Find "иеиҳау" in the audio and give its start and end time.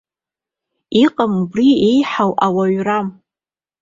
1.77-2.31